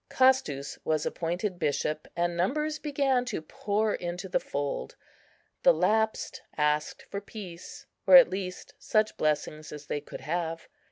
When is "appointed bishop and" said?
1.05-2.35